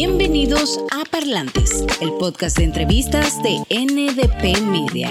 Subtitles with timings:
[0.00, 5.10] Bienvenidos a Parlantes, el podcast de entrevistas de NDP Media.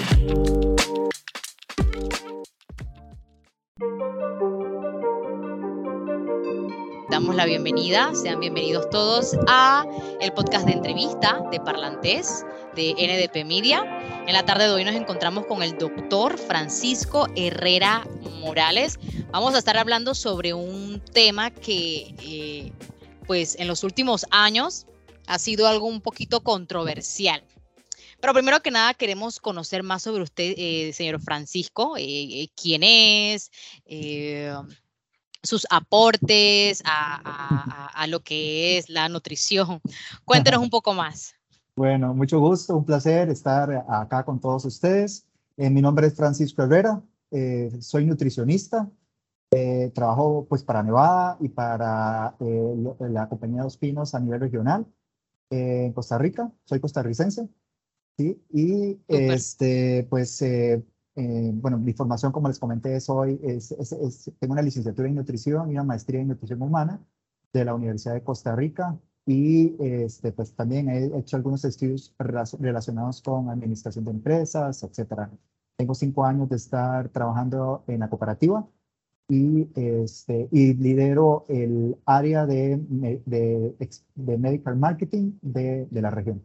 [7.10, 9.86] Damos la bienvenida, sean bienvenidos todos a
[10.22, 13.84] el podcast de entrevista de Parlantes de NDP Media.
[14.26, 18.08] En la tarde de hoy nos encontramos con el doctor Francisco Herrera
[18.40, 19.00] Morales.
[19.32, 22.72] Vamos a estar hablando sobre un tema que eh,
[23.28, 24.88] pues en los últimos años
[25.28, 27.44] ha sido algo un poquito controversial.
[28.20, 32.82] Pero primero que nada queremos conocer más sobre usted, eh, señor Francisco, eh, eh, quién
[32.84, 33.52] es,
[35.44, 39.82] sus aportes a, lo que es la nutrición.
[40.26, 41.36] Cuéntenos un poco más.
[41.76, 45.26] Bueno, mucho gusto, un placer estar acá con todos ustedes.
[45.58, 47.02] mi nombre es Francisco Herrera,
[47.80, 48.90] soy nutricionista,
[49.52, 54.86] eh, trabajo pues para Nevada y para eh, la compañía Dos Pinos a nivel regional
[55.50, 56.52] eh, en Costa Rica.
[56.66, 57.48] Soy costarricense.
[58.18, 58.42] ¿sí?
[58.52, 60.44] Y este, pues,
[61.16, 63.74] bueno, mi formación, como les comenté, soy, es,
[64.40, 67.00] tengo una licenciatura en nutrición y una maestría en nutrición humana
[67.54, 69.00] de la Universidad de Costa Rica.
[69.26, 75.30] Y este, pues también he hecho algunos estudios relacionados con administración de empresas, etcétera.
[75.78, 78.68] Tengo cinco años de estar trabajando en la cooperativa
[79.30, 82.80] y, este, y lidero el área de,
[83.26, 83.76] de,
[84.16, 86.42] de medical marketing de, de la región.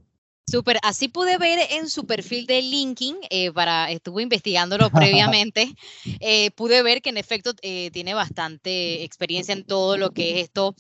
[0.53, 5.73] Súper, así pude ver en su perfil de LinkedIn, eh, para, estuve investigándolo previamente,
[6.21, 10.45] eh, pude ver que en efecto eh, tiene bastante experiencia en todo lo que es
[10.45, 10.75] esto.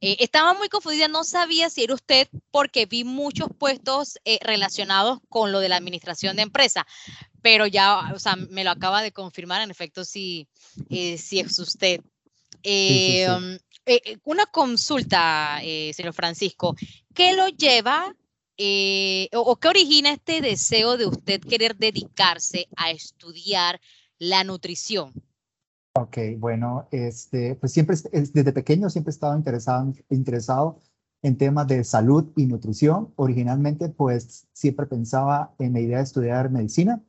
[0.00, 5.60] estaba muy confundida, no sabía si era usted porque vi muchos puestos relacionados con lo
[5.60, 6.86] de la administración de empresa,
[7.46, 10.48] pero ya, o sea, me lo acaba de confirmar, en efecto, si,
[10.90, 12.00] si es usted.
[12.64, 13.56] Um,
[14.24, 16.74] una consulta, señor Francisco,
[17.14, 18.12] ¿qué lo lleva
[18.58, 23.80] eh, o, qué origina este deseo de usted querer dedicarse a estudiar
[24.18, 25.12] la nutrición?
[25.92, 30.80] Ok, bueno, este, pues siempre, desde pequeño siempre he estado interesado, interesado
[31.22, 33.12] en temas de salud y nutrición.
[33.14, 37.00] Originalmente, pues siempre pensaba en la idea de estudiar medicina,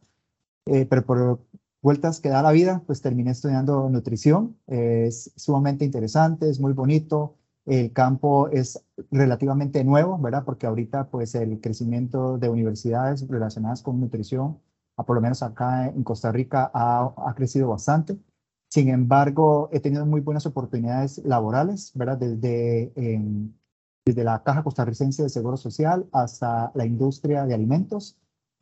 [0.67, 1.39] eh, pero por
[1.81, 4.57] vueltas que da la vida, pues terminé estudiando nutrición.
[4.67, 10.43] es sumamente interesante, es muy bonito, el campo es relativamente nuevo, ¿verdad?
[10.45, 14.59] Porque ahorita pues el crecimiento de universidades relacionadas con nutrición,
[14.97, 18.17] a por lo menos acá en Costa Rica, ha, ha crecido bastante.
[18.69, 22.17] Sin embargo, he tenido muy buenas oportunidades laborales, ¿verdad?
[22.17, 23.53] Desde, em,
[24.05, 28.17] desde la Caja Costarricense de Seguro Social hasta la industria de alimentos.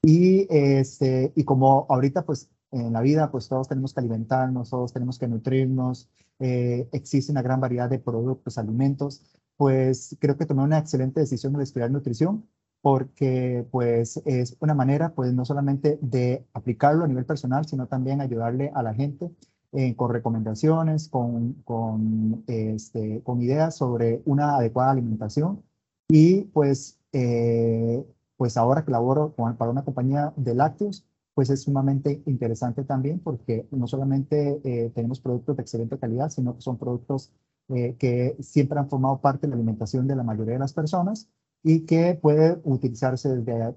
[0.05, 4.93] Y, este, y como ahorita pues en la vida, pues todos tenemos que alimentarnos, todos
[4.93, 9.23] tenemos que nutrirnos, eh, existe una gran variedad de productos, alimentos,
[9.57, 12.45] pues creo que tomé una excelente decisión de estudiar nutrición
[12.81, 18.21] porque pues es una manera pues no solamente de aplicarlo a nivel personal, sino también
[18.21, 19.31] ayudarle a la gente
[19.71, 25.63] eh, con recomendaciones, con, con, este, con ideas sobre una adecuada alimentación.
[26.07, 28.05] Y pues, eh,
[28.37, 33.67] pues ahora que laboro para una compañía de lácteos, pues es sumamente interesante también porque
[33.71, 37.33] no solamente eh, tenemos productos de excelente calidad, sino que son productos
[37.69, 41.29] eh, que siempre han formado parte de la alimentación de la mayoría de las personas
[41.63, 43.73] y que puede utilizarse desde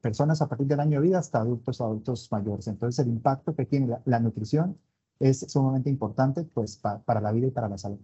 [0.00, 2.68] personas a partir del año de vida hasta adultos o adultos mayores.
[2.68, 4.78] Entonces el impacto que tiene la, nutrición
[5.18, 7.98] es sumamente importante pues, para la vida y para la salud.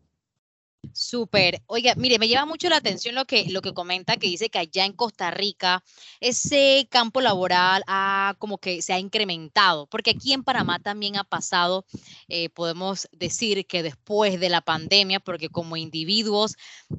[0.93, 1.61] Súper.
[1.67, 4.61] Oiga, mire, me llama mucho la atención lo que, lo que comenta, que dice que
[4.61, 5.83] allá en Costa Rica
[6.21, 11.25] ese campo laboral ha como que se ha incrementado, porque aquí en Panamá también ha
[11.25, 11.85] pasado,
[12.29, 16.55] eh, podemos decir que después de la pandemia, porque como individuos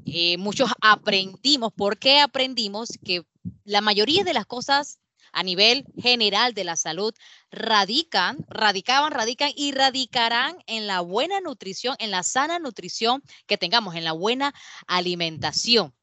[0.06, 3.24] eh, muchos aprendimos, ¿por qué aprendimos que
[3.64, 5.00] la mayoría de las cosas
[5.32, 7.14] a nivel general de la salud
[7.52, 13.96] radican, radicaban, radican y radicarán en la buena nutrición, en la sana nutrición que tengamos,
[13.96, 14.54] en la buena
[14.88, 15.94] alimentación.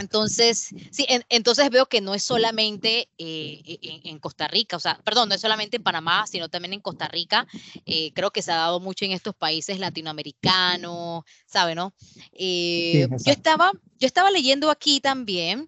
[0.00, 4.98] Entonces, sí, entonces veo que no es solamente eh, e, en, Costa Rica, o sea,
[5.04, 7.46] perdón, no es solamente en Panamá, sino también en Costa Rica.
[7.84, 11.94] Eh, creo que se ha dado mucho en estos países latinoamericanos, ¿sabe, no?
[12.32, 15.66] Eh, yo, estaba, yo estaba leyendo aquí también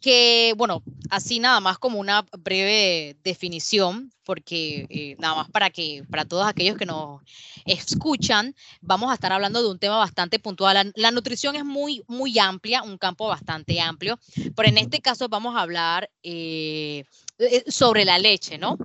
[0.00, 6.04] que, bueno, así nada más como una breve definición, porque eh, nada más para que,
[6.10, 7.22] para todos aquellos que nos
[7.64, 10.92] escuchan, vamos a estar hablando de un tema bastante puntual.
[10.96, 14.18] La, nutrición es muy, muy amplia, un campo bastante amplio,
[14.56, 17.04] pero en este caso vamos a hablar eh,
[17.38, 18.78] eh, sobre la leche, ¿no?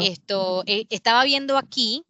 [0.00, 2.02] Esto, estaba viendo aquí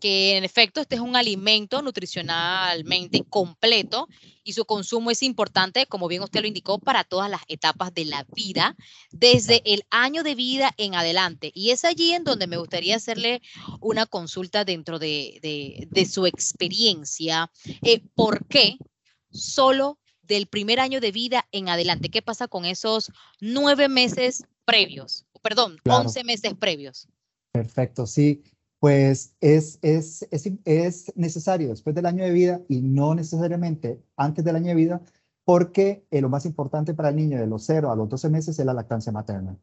[0.00, 4.08] que en efecto este es un alimento nutricionalmente completo
[4.42, 8.06] y su consumo es importante, como bien usted lo indicó, para todas las etapas de
[8.06, 8.76] la vida,
[9.12, 11.52] desde el año de vida en adelante.
[11.54, 13.42] Y es allí en donde me gustaría hacerle
[13.80, 17.50] una consulta dentro de, su experiencia.
[17.82, 18.78] Eh, ¿Por qué
[19.30, 22.08] solo del primer año de vida en adelante?
[22.08, 25.26] ¿Qué pasa con esos nueve meses previos?
[25.42, 27.06] Perdón, once meses previos.
[27.52, 28.42] Perfecto, sí
[28.80, 34.42] pues es, es, es, es, necesario después del año de vida y no necesariamente antes
[34.44, 35.02] del año de vida,
[35.44, 38.58] porque eh, lo más importante para el niño de los 0 a los 12 meses
[38.58, 39.58] es la lactancia materna.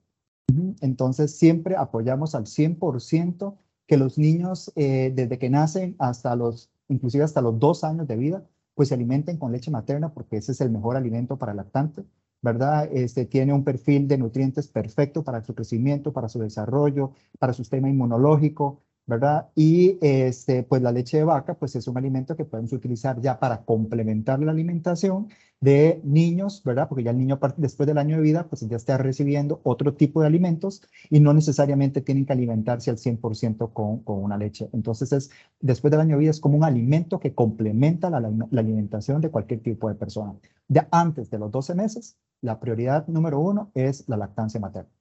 [0.82, 7.24] Entonces, siempre apoyamos al 100% que los niños, eh, desde que nacen hasta los, inclusive
[7.24, 10.62] hasta los dos años de vida, pues se alimenten con leche materna, porque ese es
[10.62, 12.06] el mejor alimento para el lactante.
[12.42, 12.90] ¿verdad?
[12.92, 17.64] Este, tiene un perfil de nutrientes perfecto para su crecimiento, para su desarrollo, para su
[17.64, 19.48] sistema inmunológico, ¿verdad?
[19.56, 23.40] Y este, pues la leche de vaca, pues es un alimento que podemos utilizar ya
[23.40, 25.30] para complementar la alimentación
[25.62, 26.88] de niños, ¿verdad?
[26.88, 30.22] Porque ya el niño después del año de vida, pues ya está recibiendo otro tipo
[30.22, 34.70] de alimentos y no necesariamente tienen que alimentarse al 100% con, con una leche.
[34.74, 35.32] Entonces, es,
[35.62, 39.32] después del año de vida es como un alimento que complementa la, la alimentación de
[39.32, 40.36] cualquier tipo de persona.
[40.68, 44.97] Ya antes de los 12 meses, la prioridad número uno es la lactancia materna.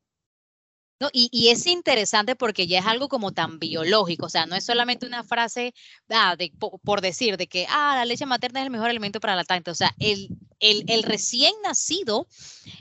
[0.99, 4.65] No, y, es interesante porque ya es algo como tan biológico, o sea, no es
[4.65, 5.75] solamente una frase
[6.09, 9.35] ah, de, por, decir de que ah, la leche materna es el mejor alimento para
[9.35, 12.27] la lactante, o sea, el, el, recién nacido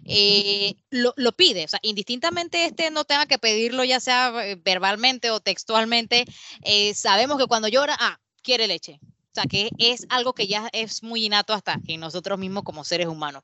[0.06, 5.30] eh, lo, pide, o sea, indistintamente este no tenga que pedirlo ya sea eh, verbalmente
[5.32, 6.24] o textualmente,
[6.62, 10.70] eh, sabemos que cuando llora, ah, quiere leche, o sea, que es algo que ya
[10.72, 13.44] es muy innato hasta en nosotros mismos como seres humanos.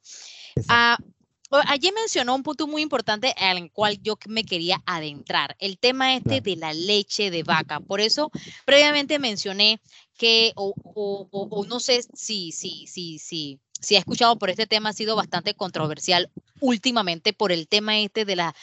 [0.70, 0.98] Ah,
[1.52, 6.40] Allí mencionó un punto muy importante al cual yo me quería adentrar, el tema este
[6.40, 7.82] de la leche de vaca.
[7.82, 8.32] Por eso
[8.66, 9.82] previamente mencioné
[10.18, 14.94] que, o, no sé si, si, si, si, si ha escuchado por este tema, ha
[14.94, 16.32] sido bastante controversial
[16.62, 18.56] últimamente por el tema este de la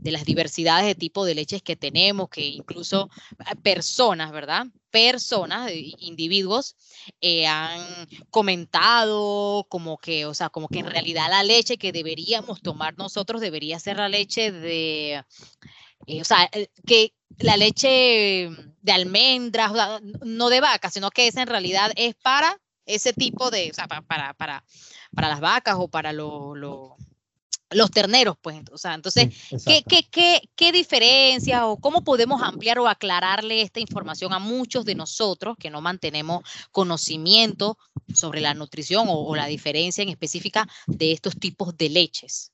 [0.00, 4.66] de las diversidades de tipo de leches que tenemos, que incluso ah, personas, ¿verdad?
[4.90, 6.76] Personas, eh, individuos,
[7.20, 12.62] eh, han comentado como que, o sea, como que en realidad la leche que deberíamos
[12.62, 15.24] tomar nosotros debería ser la leche de,
[16.06, 16.50] eh, o sea,
[16.86, 18.50] que la leche
[18.80, 19.72] de almendras,
[20.22, 23.86] no de vaca, sino que esa en realidad es para ese tipo de, o sea,
[23.86, 24.64] para, para, para,
[25.14, 26.92] para las vacas o para los
[27.74, 29.28] los terneros, pues, o sea, entonces,
[29.64, 34.84] ¿qué, qué, qué, qué diferencia o cómo podemos ampliar o aclararle esta información a muchos
[34.84, 37.78] de nosotros que no mantenemos conocimiento
[38.14, 42.52] sobre la nutrición o, la diferencia en específica de estos tipos de leches?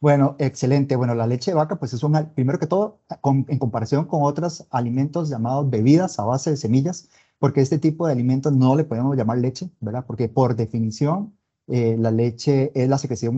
[0.00, 0.96] Bueno, excelente.
[0.96, 3.00] Bueno, la leche de vaca, pues es un, primero que todo,
[3.48, 7.08] en comparación con otros alimentos llamados bebidas a base de semillas,
[7.38, 10.04] porque este tipo de alimentos no le podemos llamar leche, ¿verdad?
[10.06, 11.35] Porque por definición
[11.68, 13.36] eh, la leche es la secreción,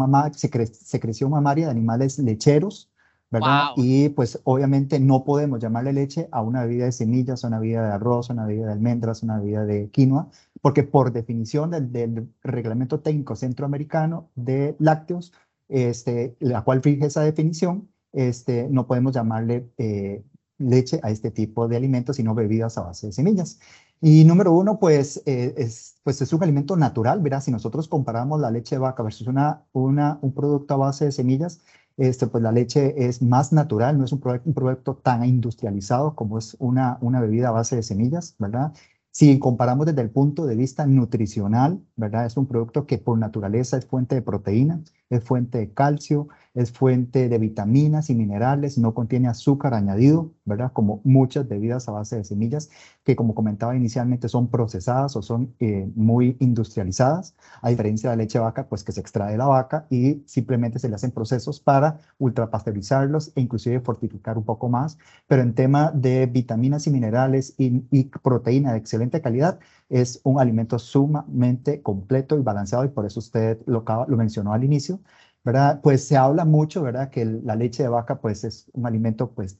[0.72, 2.90] secreción mamaria de animales lecheros,
[3.30, 3.68] ¿verdad?
[3.76, 7.86] Y pues obviamente no podemos llamarle leche a una bebida de semillas, a una bebida
[7.86, 10.28] de arroz, a una bebida de almendras, a una bebida de quinoa,
[10.60, 15.32] porque por definición del, reglamento técnico centroamericano de lácteos,
[15.68, 20.24] este, la cual fija esa definición, este, no podemos llamarle eh,
[20.58, 23.60] leche a este tipo de alimentos, sino bebidas a base de semillas.
[24.00, 27.40] Y número uno, pues, eh, es, pues es un alimento natural, ¿verdad?
[27.42, 31.12] Si nosotros comparamos la leche de vaca versus una, una, un producto a base de
[31.12, 31.60] semillas,
[31.96, 36.38] este, pues la leche es más natural, no es un, un producto tan industrializado como
[36.38, 38.72] es una, una bebida a base de semillas, ¿verdad?
[39.10, 42.26] Si comparamos desde el punto de vista nutricional, ¿verdad?
[42.26, 46.72] Es un producto que por naturaleza es fuente de proteína, es fuente de calcio, es
[46.72, 50.72] fuente de vitaminas y minerales, no contiene azúcar añadido, ¿verdad?
[50.72, 52.68] Como muchas bebidas a base de semillas,
[53.04, 58.22] que como comentaba inicialmente son procesadas o son eh, muy industrializadas, a diferencia de la
[58.22, 61.10] leche de vaca, pues que se extrae de la vaca y simplemente se le hacen
[61.10, 64.98] procesos para ultrapasteurizarlos e inclusive fortificar un poco más.
[65.26, 70.38] Pero en tema de vitaminas y minerales y, y proteína de excelente calidad, es un
[70.40, 74.97] alimento sumamente completo y balanceado y por eso usted lo, lo mencionó al inicio,
[75.44, 75.80] ¿verdad?
[75.82, 77.10] Pues se habla mucho, ¿verdad?
[77.10, 79.58] Que la leche de vaca pues es un alimento pues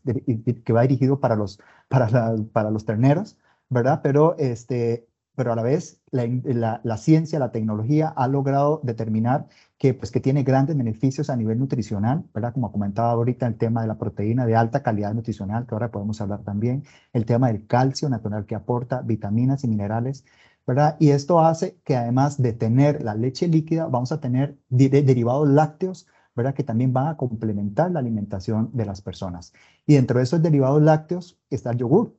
[0.64, 4.00] que va dirigido para los, para, para los terneros, ¿verdad?
[4.02, 5.08] Pero este,
[5.38, 9.47] pero a la vez la, la, ciencia, la tecnología ha logrado determinar
[9.78, 12.52] que, pues, que tiene grandes beneficios a nivel nutricional, ¿verdad?
[12.52, 16.20] Como comentaba ahorita el tema de la proteína de alta calidad nutricional, que ahora podemos
[16.20, 16.82] hablar también,
[17.12, 20.25] el tema del calcio natural que aporta vitaminas y minerales,
[20.68, 20.96] ¿verdad?
[21.00, 26.06] Y esto hace que además de tener la leche líquida, vamos a tener derivados lácteos,
[26.37, 26.54] ¿verdad?
[26.54, 29.54] Que también van a complementar la alimentación de las personas.
[29.87, 32.14] Y dentro de esos derivados lácteos está el yogur,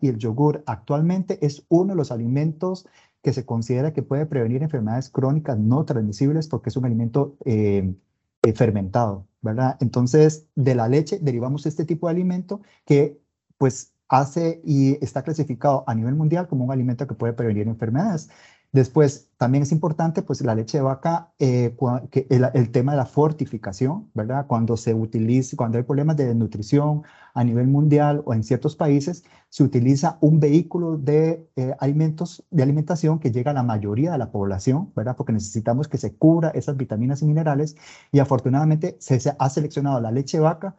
[0.00, 2.88] Y el yogur actualmente es uno de los alimentos
[3.22, 7.94] que se considera que puede prevenir enfermedades crónicas no transmisibles porque es un alimento eh,
[8.42, 9.76] eh, fermentado, ¿verdad?
[9.80, 13.20] Entonces, de la leche derivamos este tipo de alimento que
[13.56, 18.28] pues hace y está clasificado a nivel mundial como un alimento que puede prevenir enfermedades.
[18.70, 21.74] Después, también es importante, pues, la leche de vaca, eh,
[22.10, 24.46] que el, tema de la fortificación, ¿verdad?
[24.46, 29.24] Cuando se utiliza, cuando hay problemas de desnutrición a nivel mundial o en ciertos países,
[29.48, 34.18] se utiliza un vehículo de eh, alimentos, de alimentación que llega a la mayoría de
[34.18, 35.16] la población, ¿verdad?
[35.16, 37.74] Porque necesitamos que se cubra esas vitaminas y minerales
[38.12, 40.76] y afortunadamente se, se ha seleccionado la leche de vaca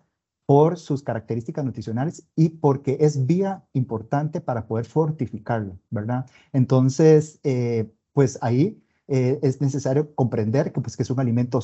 [0.50, 6.26] por sus características nutricionales y porque es vía importante para poder fortificarlo, ¿verdad?
[6.54, 11.60] Entonces, eh, pues ahí eh, es necesario comprender que, pues, que es un alimento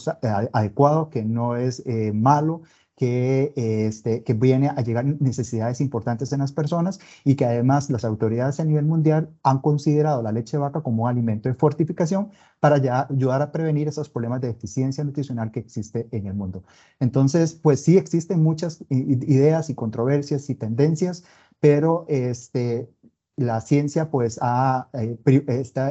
[0.54, 2.62] adecuado, que no es eh, malo,
[2.96, 8.06] que, este, que viene a llegar necesidades importantes en las personas y que además las
[8.06, 12.78] autoridades a nivel mundial han considerado la leche de vaca como alimento de fortificación para
[12.78, 16.64] ya ayudar a prevenir esos problemas de deficiencia nutricional que existe en el mundo.
[17.00, 21.24] Entonces, pues sí existen muchas ideas y controversias y tendencias,
[21.60, 22.90] pero este,
[23.36, 25.18] la ciencia pues ha, eh,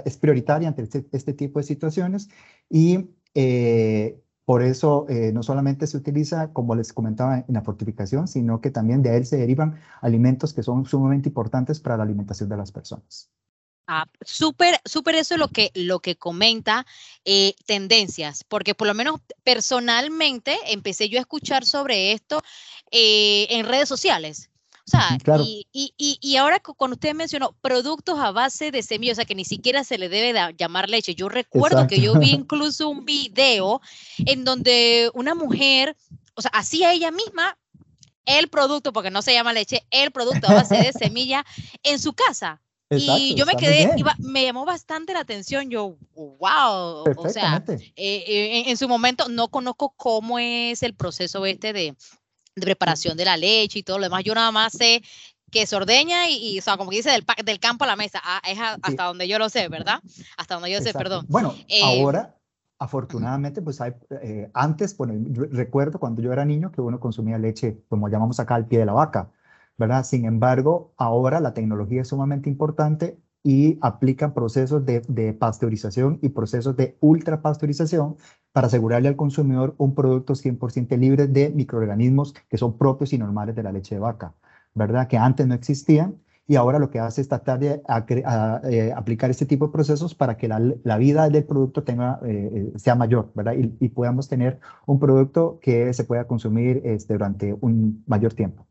[0.04, 2.28] es prioritaria ante este, este, tipo de situaciones
[2.70, 8.28] y eh, por eso eh, no solamente se utiliza, como les comentaba, en la fortificación,
[8.28, 12.48] sino que también de él se derivan alimentos que son sumamente importantes para la alimentación
[12.48, 13.30] de las personas.
[13.86, 16.86] Ah, súper, súper eso es lo que, lo que comenta
[17.26, 22.42] eh, tendencias, porque por lo menos personalmente empecé yo a escuchar sobre esto
[22.90, 24.50] eh, en redes sociales.
[24.86, 29.16] O sea, y, y, y, ahora cuando usted mencionó productos a base de semillas, o
[29.16, 31.14] sea, que ni siquiera se le debe llamar leche.
[31.14, 33.80] Yo recuerdo que yo vi incluso un video
[34.18, 35.96] en donde una mujer,
[36.34, 37.56] o sea, hacía ella misma
[38.26, 41.46] el producto, porque no se llama leche, el producto a base de semilla
[41.82, 42.60] en su casa.
[42.90, 48.64] y yo me quedé, me llamó bastante la atención, yo, wow, o sea, eh, eh,
[48.66, 51.96] en, su momento no conozco cómo es el proceso este de,
[52.54, 54.24] de preparación de la leche y todo lo demás.
[54.24, 55.02] Yo nada más sé
[55.50, 58.20] que se ordeña y, o sea, como que dice, del, del campo a la mesa.
[58.24, 60.00] Ah, es hasta donde yo lo sé, ¿verdad?
[60.36, 61.26] Hasta donde yo sé, perdón.
[61.28, 62.36] Bueno, eh, ahora,
[62.78, 63.92] afortunadamente, pues hay,
[64.22, 65.14] eh, antes, bueno,
[65.52, 68.86] recuerdo cuando yo era niño que uno consumía leche, como llamamos acá, al pie de
[68.86, 69.30] la vaca,
[69.76, 70.04] ¿verdad?
[70.04, 76.30] Sin embargo, ahora la tecnología es sumamente importante y aplican procesos de, de pasteurización y
[76.30, 78.16] procesos de ultrapasteurización
[78.52, 83.54] para asegurarle al consumidor un producto 100% libre de microorganismos que son propios y normales
[83.54, 84.34] de la leche de vaca,
[84.74, 85.06] ¿verdad?
[85.06, 87.82] Que antes no existían y ahora lo que hace es tratar de
[88.68, 92.78] eh, aplicar este tipo de procesos para que la, vida del producto tenga, eh, eh,
[92.78, 93.54] sea mayor, ¿verdad?
[93.56, 98.66] Y, podamos tener un producto que se pueda consumir este, durante un mayor tiempo.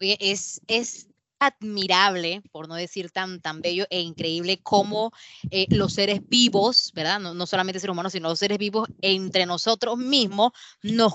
[0.00, 1.08] es, es
[1.46, 5.12] admirable, por no decir tan, tan bello e increíble, como
[5.50, 7.20] eh, los seres vivos, ¿verdad?
[7.20, 11.14] No, solamente seres humanos, sino los seres vivos entre nosotros mismos nos,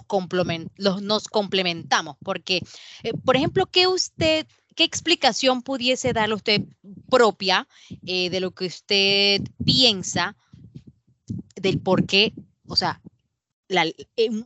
[0.77, 2.17] los, nos complementamos.
[2.23, 2.61] Porque,
[3.03, 6.61] eh, por ejemplo, ¿qué usted ¿qué explicación pudiese darle usted
[7.09, 7.67] propia
[8.05, 10.37] eh, de lo que usted piensa
[11.55, 12.33] del por qué,
[12.67, 13.01] o sea,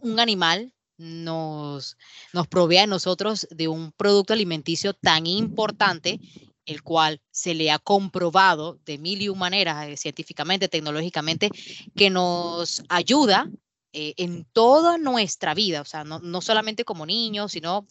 [0.02, 1.98] un animal nos,
[2.34, 6.20] nos provee a nosotros de un producto alimenticio tan importante,
[6.66, 11.50] el cual se le ha comprobado de mil y un maneras, eh, científicamente, tecnológicamente,
[11.96, 13.50] que nos ayuda
[13.94, 17.86] eh, en toda nuestra vida, o sea, no, no solamente como niños, sino,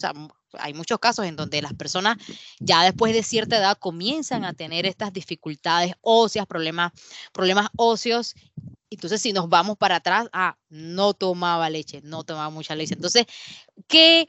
[0.55, 2.17] hay muchos casos en donde las personas
[2.59, 6.93] ya después de cierta edad comienzan a tener estas dificultades óseas, problemas,
[7.33, 8.35] problemas óseos
[8.91, 12.95] entonces, si nos vamos para atrás, ah, no tomaba leche, no tomaba mucha leche.
[12.95, 13.27] Entonces,
[13.87, 14.29] ¿qué,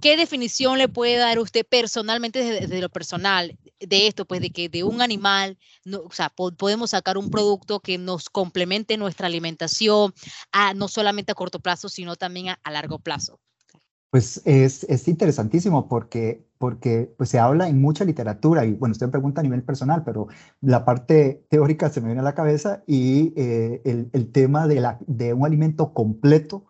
[0.00, 4.24] qué definición le puede dar usted personalmente desde, lo personal de esto?
[4.24, 8.28] Pues de que de un animal, no, o sea, podemos sacar un producto que nos
[8.28, 10.12] complemente nuestra alimentación,
[10.50, 13.40] a, no solamente a corto plazo, sino también a largo plazo.
[14.10, 19.06] Pues es, es interesantísimo porque, porque pues se habla en mucha literatura y bueno, usted
[19.06, 20.28] me pregunta a nivel personal, pero
[20.60, 24.80] la parte teórica se me viene a la cabeza y eh, el, el, tema de,
[24.80, 26.66] la, de un alimento completo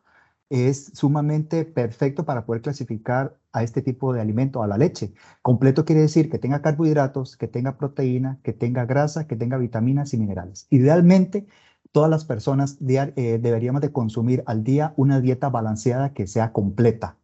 [0.48, 5.12] es sumamente perfecto para poder clasificar a este tipo de alimento, a la leche.
[5.42, 10.14] Completo quiere decir que tenga carbohidratos, que tenga proteína, que tenga grasa, que tenga vitaminas
[10.14, 10.68] y minerales.
[10.70, 11.48] Idealmente,
[11.90, 17.16] todas las personas eh, deberíamos de consumir al día una dieta balanceada que sea completa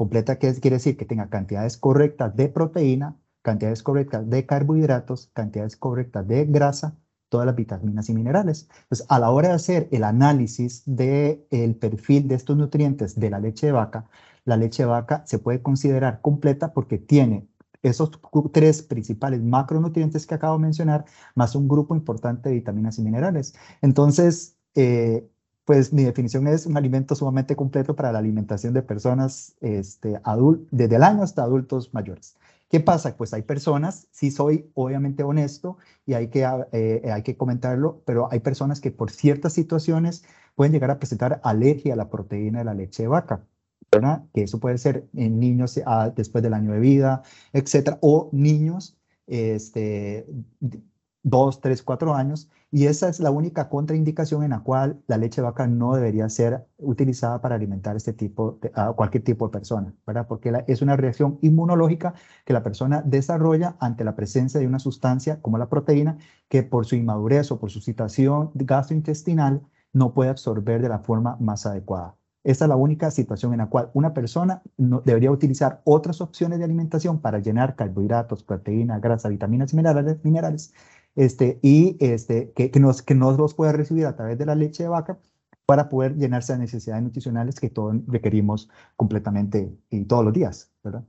[0.00, 5.76] Completa ¿qué quiere decir que tenga cantidades correctas de proteína, cantidades correctas de carbohidratos, cantidades
[5.76, 6.96] correctas de grasa,
[7.28, 8.70] todas las vitaminas y minerales.
[8.84, 13.28] Entonces, a la hora de hacer el análisis del el perfil de estos nutrientes de
[13.28, 14.08] la leche de vaca,
[14.46, 17.46] la leche de vaca se puede considerar completa porque tiene
[17.82, 18.10] esos
[18.54, 21.04] tres principales macronutrientes que acabo de mencionar,
[21.34, 23.54] más un grupo importante de vitaminas y minerales.
[23.82, 25.29] Entonces, eh,
[25.64, 30.20] pues mi definición es un alimento sumamente completo para la alimentación de personas este,
[30.70, 32.36] desde el año hasta adultos mayores.
[32.68, 33.16] ¿Qué pasa?
[33.16, 38.28] Pues hay personas, sí soy obviamente honesto y hay que, eh, hay que comentarlo, pero
[38.30, 40.24] hay personas que por ciertas situaciones
[40.54, 43.44] pueden llegar a presentar alergia a la proteína de la leche de vaca.
[43.92, 44.24] ¿verdad?
[44.32, 48.96] Que eso puede ser en niños ah, después del año de vida, etcétera, o niños
[49.26, 50.26] este,
[51.22, 55.40] dos, tres, cuatro años, y esa es la única contraindicación en la cual la leche
[55.40, 59.94] de vaca no debería ser utilizada para alimentar este tipo a cualquier tipo de persona,
[60.06, 60.26] ¿verdad?
[60.28, 65.40] Porque es una reacción inmunológica que la persona desarrolla ante la presencia de una sustancia
[65.42, 69.62] como la proteína que por su inmadurez o por su situación gastrointestinal
[69.92, 72.16] no puede absorber de la forma más adecuada.
[72.42, 76.58] Esta es la única situación en la cual una persona no, debería utilizar otras opciones
[76.58, 80.72] de alimentación para llenar carbohidratos, proteínas, grasa, vitaminas y minerales
[81.16, 84.54] este, y este, que, que, nos, que nos los pueda recibir a través de la
[84.54, 85.18] leche de vaca
[85.70, 91.04] para poder llenarse de necesidades nutricionales que todos requerimos completamente y todos los días, ¿verdad?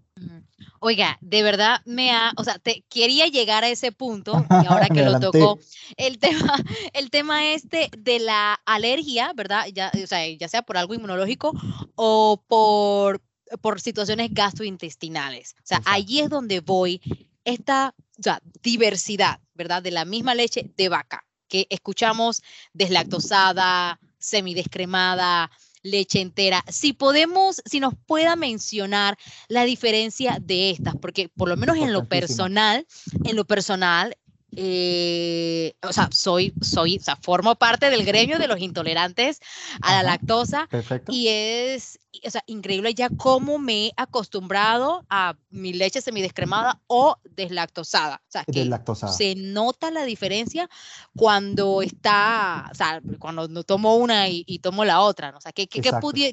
[0.79, 4.88] Oiga, de verdad me ha, o sea, te quería llegar a ese punto y ahora
[4.88, 5.58] que lo tocó,
[5.98, 6.55] el tema,
[6.93, 9.65] el tema este de la alergia, ¿verdad?
[9.74, 11.53] Ya, o sea, ya sea por algo inmunológico
[11.96, 13.20] o por,
[13.62, 15.55] por situaciones gastrointestinales.
[15.58, 17.01] O sea, allí es donde voy,
[17.46, 19.82] esta o sea, diversidad, ¿verdad?
[19.82, 25.51] De la misma leche de vaca que escuchamos deslactosada, semidescremada,
[25.84, 26.63] leche entera.
[26.70, 29.18] Si podemos, si nos pueda mencionar
[29.50, 32.88] la diferencia de estas, porque por lo menos en lo personal,
[33.25, 34.16] en lo personal,
[34.56, 39.40] eh, o sea, soy, soy, o sea, formo parte del gremio de los intolerantes
[39.82, 41.12] a la lactosa Perfecto.
[41.13, 47.18] y es, o sea, increíble ya cómo me he acostumbrado a mi leche semidescremada o
[47.36, 48.22] deslactosada.
[48.27, 48.70] O sea, que
[49.08, 50.70] se nota la diferencia
[51.15, 55.32] cuando está, o sea, cuando no tomo una y, tomo la otra.
[55.32, 55.38] ¿no?
[55.38, 55.82] O sea, ¿qué, qué,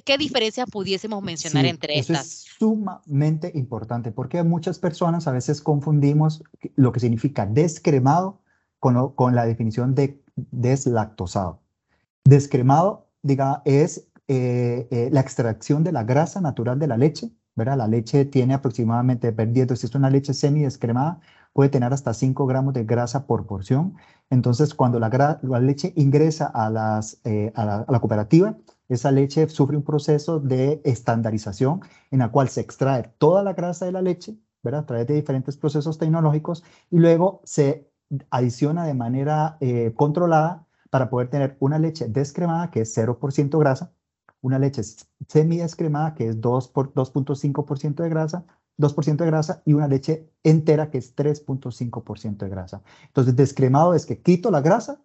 [0.04, 2.26] qué, diferencias pudiésemos mencionar entre eso estas?
[2.26, 6.42] Es sumamente importante porque muchas personas a veces confundimos
[6.74, 8.40] lo que significa descremado
[8.80, 11.62] con, con la definición de deslactosado.
[12.24, 17.78] Descremado, diga, es eh, eh, la extracción de la grasa natural de la leche, ¿verdad?
[17.78, 21.20] La leche tiene aproximadamente, perdiendo, si es una leche semi-descremada,
[21.54, 23.94] puede tener hasta 5 gramos de grasa por porción.
[24.28, 28.54] Entonces, cuando la, la leche ingresa a, las, eh, a, la, cooperativa,
[28.90, 33.86] esa leche sufre un proceso de estandarización en la cual se extrae toda la grasa
[33.86, 34.82] de la leche, ¿verdad?
[34.82, 37.90] A través de diferentes procesos tecnológicos y luego se
[38.30, 39.58] adiciona de manera
[39.94, 43.92] controlada para poder tener una leche descremada que es 0% grasa
[44.40, 44.82] una leche
[45.28, 48.44] semi-descremada, que es 2.5% de grasa,
[48.78, 52.82] 2% de grasa, y una leche entera, que es 3.5% de grasa.
[53.06, 55.02] Entonces, descremado es que quito la grasa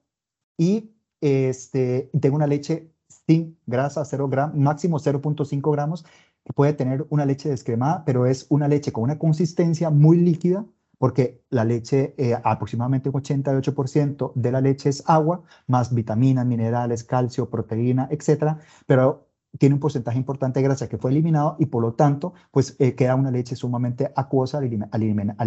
[0.57, 0.91] y
[1.21, 2.91] este, tengo una leche
[3.25, 6.05] sin grasa, 0 gramos, máximo 0.5 gramos,
[6.43, 10.65] que puede tener una leche descremada, pero es una leche con una consistencia muy líquida,
[10.97, 17.03] porque la leche, eh, aproximadamente un 88% de la leche es agua, más vitaminas, minerales,
[17.03, 19.27] calcio, proteína, etcétera, pero
[19.57, 22.95] tiene un porcentaje importante de grasa que fue eliminado y por lo tanto, pues eh,
[22.95, 24.65] queda una leche sumamente acuosa al,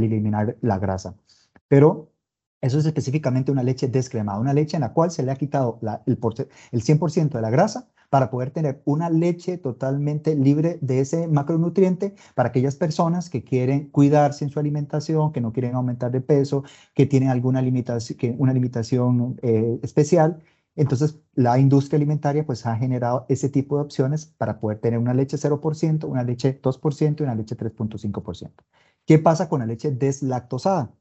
[0.02, 1.16] eliminar, la grasa.
[1.68, 2.12] Pero
[2.60, 5.80] eso es específicamente una leche descremada, una leche en la cual se le ha quitado
[6.06, 6.18] el,
[6.72, 12.14] el 100% de la grasa para poder tener una leche totalmente libre de ese macronutriente
[12.34, 16.64] para aquellas personas que quieren cuidarse en su alimentación, que no quieren aumentar de peso,
[16.94, 20.42] que tienen alguna limitación, una limitación eh, especial.
[20.76, 25.14] Entonces, la industria alimentaria pues ha generado ese tipo de opciones para poder tener una
[25.14, 28.50] leche 0%, una leche 2% y una leche 3.5%.
[29.06, 30.92] ¿Qué pasa con la leche deslactosada?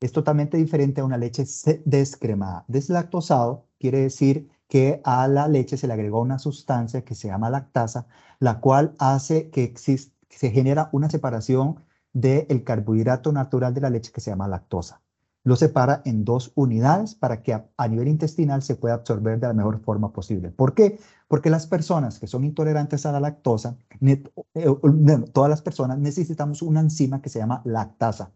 [0.00, 1.44] Es totalmente diferente a una leche
[1.84, 2.64] descremada.
[2.68, 7.50] Deslactosado quiere decir que a la leche se le agregó una sustancia que se llama
[7.50, 8.06] lactasa,
[8.38, 11.80] la cual hace que se genera una separación
[12.12, 15.02] del carbohidrato natural de la leche que se llama lactosa.
[15.44, 19.54] Lo separa en dos unidades para que a, nivel intestinal se pueda absorber de la
[19.54, 20.50] mejor forma posible.
[20.50, 20.98] ¿Por qué?
[21.26, 24.22] Porque las personas que son intolerantes a la lactosa, eh,
[25.32, 28.32] todas las personas necesitamos una enzima que se llama lactasa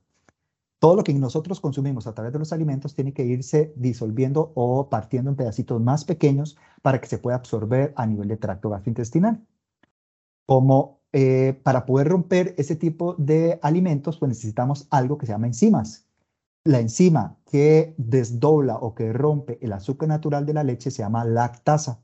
[0.82, 4.88] todo lo que nosotros consumimos a través de los alimentos tiene que irse disolviendo o
[4.90, 9.46] partiendo en pedacitos más pequeños para que se pueda absorber a nivel de tracto gastrointestinal.
[10.44, 15.46] Como eh, para poder romper ese tipo de alimentos, pues necesitamos algo que se llama
[15.46, 16.08] enzimas.
[16.64, 21.24] La enzima que desdobla o que rompe el azúcar natural de la leche se llama
[21.24, 22.02] lactasa.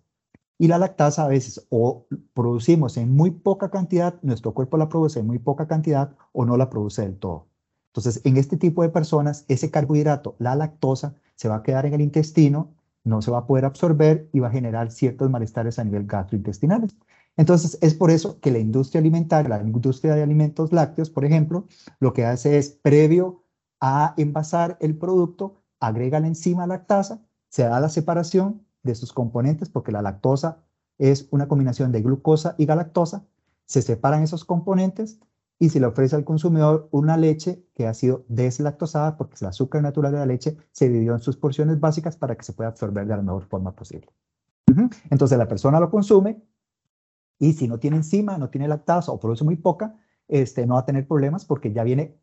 [0.56, 5.18] Y la lactasa a veces o producimos en muy poca cantidad, nuestro cuerpo la produce
[5.18, 7.47] en muy poca cantidad o no la produce del todo.
[7.98, 11.94] Entonces, en este tipo de personas, ese carbohidrato, la lactosa, se va a quedar en
[11.94, 12.70] el intestino,
[13.02, 16.94] no se va a poder absorber y va a generar ciertos malestares a nivel gastrointestinales.
[17.37, 21.66] Entonces, es por eso que la industria alimentaria, la industria de alimentos lácteos, por ejemplo,
[21.98, 23.42] lo que hace es, previo
[23.80, 29.70] a envasar el producto, agrega la enzima lactasa, se da la separación de sus componentes,
[29.70, 30.58] porque la lactosa
[30.98, 33.24] es una combinación de glucosa y galactosa,
[33.66, 35.18] se separan esos componentes
[35.59, 39.83] y se le ofrece al consumidor una leche que ha sido deslactosada porque el azúcar
[39.83, 43.07] natural de la leche se dividió en sus porciones básicas para que se pueda absorber
[43.07, 44.09] de la mejor forma posible.
[45.11, 46.42] Entonces la persona lo consume
[47.38, 49.97] y si no tiene enzima, no tiene lactasa o produce muy poca,
[50.29, 52.18] este, no va a tener problemas porque ya viene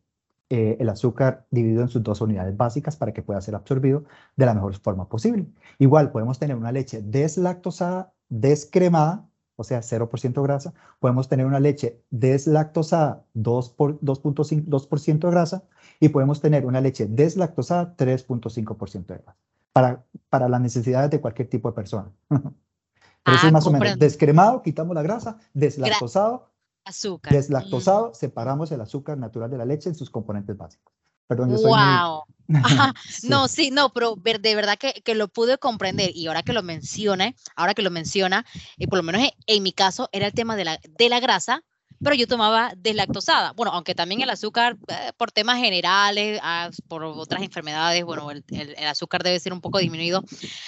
[0.48, 4.04] eh, el azúcar dividido en sus dos unidades básicas para que pueda ser absorbido
[4.36, 5.46] de la mejor forma posible.
[5.78, 10.74] Igual podemos tener una leche deslactosada, descremada, o sea, 0% grasa.
[11.00, 15.64] Podemos tener una leche deslactosada, 2.5% de grasa.
[15.98, 19.36] Y podemos tener una leche deslactosada, 3.5% de grasa.
[19.72, 22.10] Para, para las necesidades de cualquier tipo de persona.
[22.28, 26.48] Pero eso es ah, más o menos descremado, quitamos la grasa, deslactosado,
[26.84, 27.32] azúcar.
[27.32, 30.94] Deslactosado, separamos el azúcar natural de la leche en sus componentes básicos.
[31.26, 32.24] Perdón, yo soy wow.
[33.24, 36.62] No, sí, no, pero de verdad que, que, lo pude comprender y ahora que lo
[36.62, 40.32] mencione, ahora que lo menciona, y eh, por lo menos en, mi caso era el
[40.32, 41.62] tema de la, de la grasa,
[42.02, 43.52] pero yo tomaba deslactosada.
[43.52, 48.44] Bueno, aunque también el azúcar, eh, por temas generales, ah, por otras enfermedades, bueno, el,
[48.48, 50.22] el, azúcar debe ser un poco disminuido.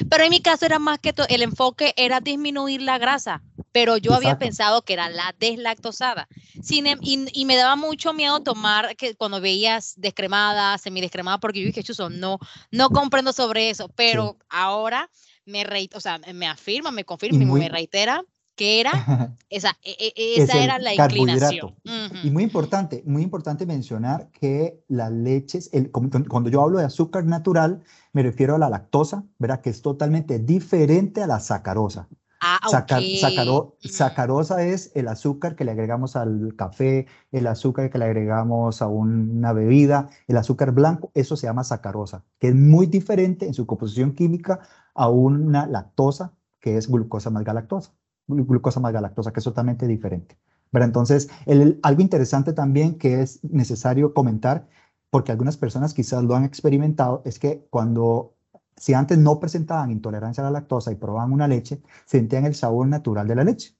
[0.09, 4.15] Pero en mi caso era más que el enfoque era disminuir la grasa, pero yo
[4.15, 6.29] había pensado que era la deslactosada.
[6.63, 11.67] Sin, em, y, me daba mucho miedo tomar que cuando veías descremada, semidescremada, porque yo
[11.67, 12.39] dije, chuso, no,
[12.71, 15.11] no comprendo sobre eso, pero ahora
[15.45, 15.65] me,
[15.95, 18.23] o sea, me afirma, me confirma y me reitera
[18.59, 21.77] que era esa, e, e, esa era la inclinación.
[22.25, 27.25] Y muy importante, muy importante mencionar que las leches, el, cuando yo hablo de azúcar
[27.25, 29.61] natural, me refiero a la lactosa, ¿verdad?
[29.61, 32.09] Que es totalmente diferente a la sacarosa.
[32.41, 32.59] Ah,
[33.81, 38.89] sacarosa es el azúcar que le agregamos al café, el azúcar que le agregamos a
[38.89, 43.67] una bebida, el azúcar blanco, eso se llama sacarosa, que es muy diferente en su
[43.67, 44.61] composición química
[44.95, 47.93] a una lactosa, que es glucosa más galactosa
[48.29, 50.39] glucosa más galactosa, que es totalmente diferente.
[50.71, 51.29] Pero entonces,
[51.83, 54.69] algo interesante también que es necesario comentar,
[55.11, 58.35] porque algunas personas quizás lo han experimentado, es que cuando,
[58.77, 62.87] si antes no presentaban intolerancia a la lactosa y probaban una leche, sentían el sabor
[62.87, 63.75] natural de la leche,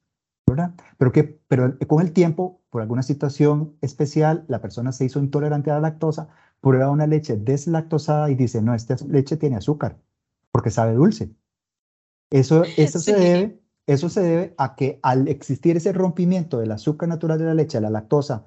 [0.47, 0.73] ¿verdad?
[0.97, 5.71] Pero, que, pero con el tiempo, por alguna situación especial, la persona se hizo intolerante
[5.71, 6.29] a la lactosa,
[6.61, 9.99] prueba una leche deslactosada y dice, no, esta leche tiene azúcar,
[10.51, 11.35] porque sabe dulce.
[12.31, 17.09] Eso, eso se debe eso se debe a que al existir ese rompimiento del azúcar
[17.09, 18.45] natural de la leche, la lactosa,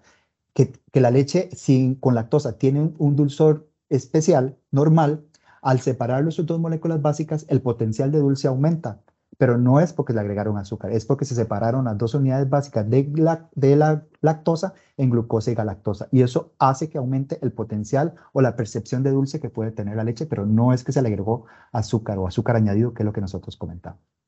[0.54, 5.26] que, la leche sin, con lactosa tiene un, dulzor especial, normal,
[5.64, 9.02] al separarlo sus dos moléculas básicas, el potencial de dulce aumenta.
[9.40, 12.88] Pero no es porque le agregaron azúcar, es porque se separaron las dos unidades básicas
[12.88, 16.08] de la, de la lactosa en glucosa y galactosa.
[16.12, 19.96] Y eso hace que aumente el potencial o la percepción de dulce que puede tener
[19.98, 23.06] la leche, pero no es que se le agregó azúcar o azúcar añadido, que es
[23.06, 24.21] lo que nosotros comentamos.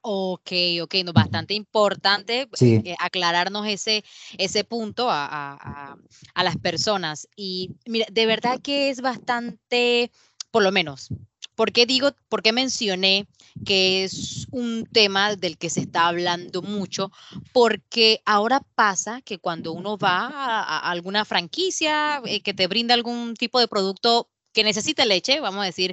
[0.00, 4.04] Ok, ok, no, bastante importante eh, aclararnos ese,
[4.38, 5.96] ese punto a,
[6.36, 7.28] las personas.
[7.36, 10.12] Y mira, de verdad que es bastante,
[10.50, 11.08] por lo menos,
[11.56, 13.26] ¿por qué digo, por qué mencioné
[13.64, 17.10] que es un tema del que se está hablando mucho?
[17.52, 23.34] Porque ahora pasa que cuando uno va a, alguna franquicia eh, que te brinda algún
[23.34, 25.92] tipo de producto que necesita leche, vamos a decir,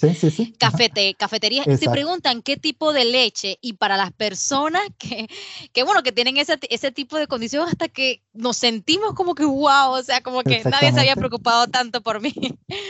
[0.57, 5.27] Cafete, cafetería, y te preguntan qué tipo de leche y para las personas que,
[5.73, 9.45] que bueno, que tienen ese, ese tipo de condición hasta que nos sentimos como que
[9.45, 12.33] wow, o sea, como que nadie se había preocupado tanto por mí.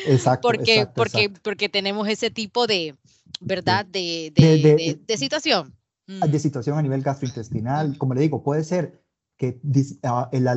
[0.06, 0.48] Exacto.
[0.48, 2.96] porque, porque, porque tenemos ese tipo de,
[3.40, 3.86] ¿verdad?
[3.86, 5.76] De, de, de, situación.
[6.08, 9.05] De situación a nivel gastrointestinal, como le digo, puede ser
[9.38, 9.60] que
[10.04, 10.56] ah, la,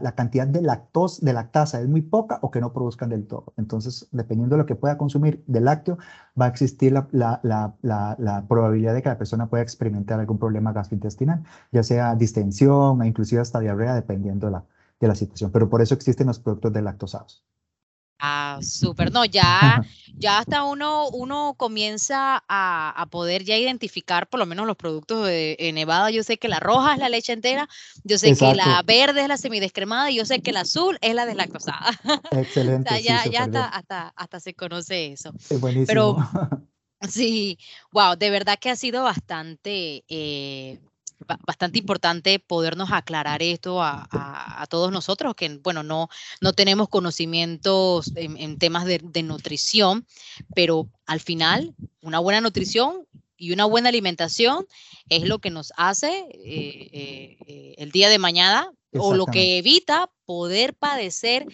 [0.00, 3.52] la, cantidad de, lactos, de lactasa es muy poca o que no produzcan del todo.
[3.56, 5.98] Entonces, dependiendo de lo que pueda consumir de lácteo,
[6.40, 11.44] va a existir la, la, probabilidad de que la persona pueda experimentar algún problema gastrointestinal,
[11.70, 14.64] ya sea distensión e inclusive hasta diarrea, dependiendo de la,
[15.00, 15.50] de la situación.
[15.52, 17.44] Pero por eso existen los productos de lactosados.
[18.26, 19.12] Ah, súper.
[19.12, 19.82] No, ya,
[20.16, 25.70] ya hasta uno, uno comienza a, poder ya identificar por lo menos los productos de,
[25.74, 26.10] Nevada.
[26.10, 27.68] Yo sé que la roja es la leche entera,
[28.02, 31.14] yo sé que la verde es la semidescremada y yo sé que la azul es
[31.14, 31.90] la deslactosada.
[32.32, 33.02] Excelente.
[33.02, 35.32] ya, ya hasta, hasta, se conoce eso.
[35.50, 35.86] Es buenísimo.
[35.86, 36.16] Pero
[37.08, 37.58] sí,
[37.92, 40.04] wow, de verdad que ha sido bastante...
[40.08, 40.80] Eh,
[41.46, 46.08] bastante importante podernos aclarar esto a, todos nosotros, que bueno, no,
[46.40, 50.06] no tenemos conocimientos en, temas de, nutrición,
[50.54, 54.66] pero al final una buena nutrición y una buena alimentación
[55.08, 59.58] es lo que nos hace eh, eh, eh, el día de mañana o lo que
[59.58, 61.46] evita poder padecer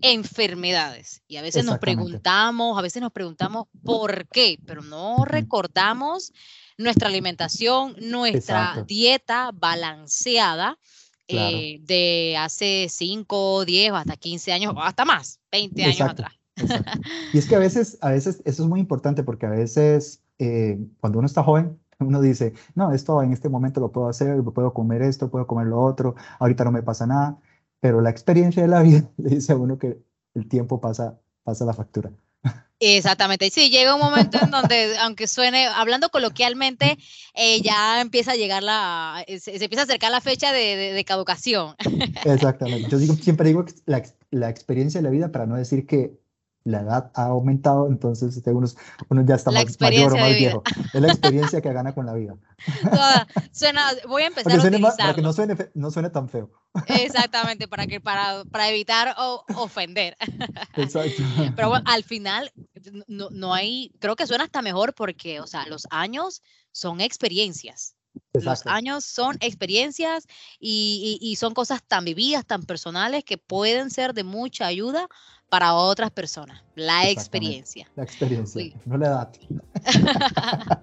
[0.00, 1.22] enfermedades.
[1.28, 6.32] Y a veces nos preguntamos, a veces nos preguntamos por qué, pero no recordamos
[6.78, 10.78] nuestra alimentación, nuestra dieta balanceada.
[11.26, 16.32] de hace 5, 10 hasta 15 años, o hasta más, 20 años atrás.
[17.32, 20.22] Y es que a veces, a veces eso es muy importante porque a veces
[21.00, 24.72] cuando uno está joven, uno dice, no, esto en este momento lo puedo hacer, puedo
[24.72, 27.38] comer esto, puedo comer lo otro, ahorita no me pasa nada,
[27.80, 29.98] pero la experiencia de la vida le dice a uno que
[30.34, 32.12] el tiempo pasa, pasa la factura.
[32.80, 36.98] Exactamente, sí, llega un momento en donde, aunque suene, hablando coloquialmente,
[37.34, 41.74] eh, ya empieza a llegar la, se, empieza a acercar la fecha de, de, caducación.
[42.24, 46.18] Exactamente, yo digo, siempre digo la, la experiencia de la vida para no decir que
[46.64, 48.66] la edad ha aumentado, entonces este, uno,
[49.26, 50.62] ya está más mayor o más viejo.
[50.94, 52.36] Es la experiencia que gana con la vida.
[53.52, 54.96] suena, voy a empezar a utilizarlo.
[54.96, 56.50] para que no suene, no suene tan feo.
[56.88, 60.16] Exactamente, para, que, para, para evitar o, ofender.
[60.76, 61.22] Exacto.
[61.54, 62.50] Pero bueno, al final
[63.08, 67.94] no, no hay, creo que suena hasta mejor porque, o sea, los años son experiencias.
[68.32, 70.26] Los años son experiencias
[70.60, 75.08] y, y, y, son cosas tan vividas, tan personales que pueden ser de mucha ayuda
[75.54, 77.88] para otras personas, la experiencia.
[77.94, 79.32] La experiencia, no la edad.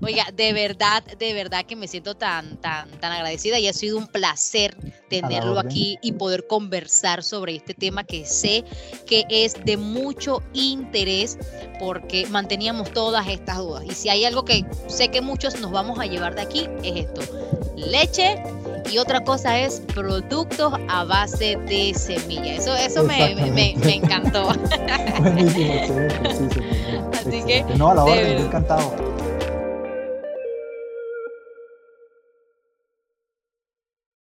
[0.00, 3.98] Oiga, de verdad, de verdad que me siento tan, tan, tan agradecida y ha sido
[3.98, 4.74] un placer
[5.10, 8.64] tenerlo aquí y poder conversar sobre este tema que sé
[9.06, 11.38] que es de mucho interés
[11.78, 13.84] porque manteníamos todas estas dudas.
[13.84, 17.04] Y si hay algo que sé que muchos nos vamos a llevar de aquí, es
[17.04, 17.20] esto.
[17.76, 18.42] Leche
[18.90, 22.54] y otra cosa es productos a base de semilla.
[22.54, 24.48] Eso, eso me, me, me, encantó.
[25.20, 25.92] Buenísimo, sí,
[26.36, 26.60] sí, sí,
[27.12, 28.94] Así que, no, a la orden, encantado.